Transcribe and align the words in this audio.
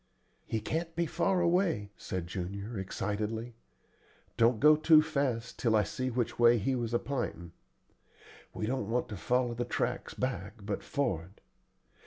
"He 0.47 0.59
can't 0.61 0.95
be 0.95 1.05
far 1.05 1.41
away," 1.41 1.91
said 1.95 2.25
Junior, 2.25 2.75
excitedly. 2.79 3.53
"Don't 4.35 4.59
go 4.59 4.75
too 4.75 5.03
fast 5.03 5.59
till 5.59 5.75
I 5.75 5.83
see 5.83 6.09
which 6.09 6.39
way 6.39 6.57
he 6.57 6.73
was 6.73 6.95
a 6.95 6.97
p'intin'. 6.97 7.51
We 8.51 8.65
don't 8.65 8.89
want 8.89 9.09
to 9.09 9.15
follow 9.15 9.53
the 9.53 9.63
tracks 9.63 10.15
back, 10.15 10.53
but 10.65 10.81
for'ard. 10.81 11.39